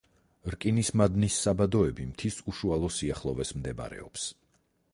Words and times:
რკინის 0.53 0.87
მადნის 1.01 1.35
საბადოები 1.43 2.07
მთის 2.13 2.39
უშუალო 2.53 2.89
სიახლოვეს 2.97 3.55
მდებარეობს. 3.59 4.29